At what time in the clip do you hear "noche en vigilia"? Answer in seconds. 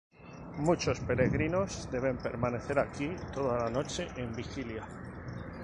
3.69-4.83